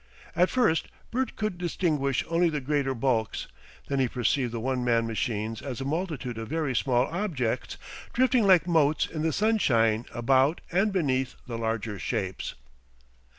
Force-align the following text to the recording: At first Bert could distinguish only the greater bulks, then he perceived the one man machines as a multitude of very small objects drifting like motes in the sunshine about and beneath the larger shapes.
At 0.35 0.49
first 0.49 0.87
Bert 1.11 1.35
could 1.35 1.59
distinguish 1.59 2.25
only 2.27 2.49
the 2.49 2.59
greater 2.59 2.95
bulks, 2.95 3.45
then 3.87 3.99
he 3.99 4.07
perceived 4.07 4.51
the 4.51 4.59
one 4.59 4.83
man 4.83 5.05
machines 5.05 5.61
as 5.61 5.79
a 5.79 5.85
multitude 5.85 6.39
of 6.39 6.47
very 6.47 6.75
small 6.75 7.05
objects 7.05 7.77
drifting 8.11 8.47
like 8.47 8.65
motes 8.65 9.05
in 9.05 9.21
the 9.21 9.31
sunshine 9.31 10.07
about 10.11 10.59
and 10.71 10.91
beneath 10.91 11.35
the 11.45 11.55
larger 11.59 11.99
shapes. 11.99 12.55